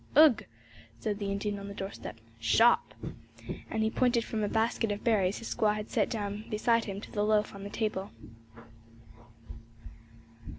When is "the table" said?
7.63-8.09